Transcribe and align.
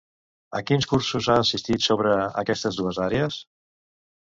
A 0.59 0.61
quins 0.69 0.87
cursos 0.93 1.27
ha 1.33 1.35
assistit 1.43 1.85
sobre 1.89 2.17
aquestes 2.45 2.83
dues 2.83 3.03
àrees? 3.09 3.41